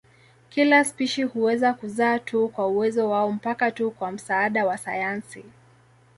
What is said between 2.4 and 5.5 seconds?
kwa uwezo wao mpaka tu kwa msaada wa sayansi.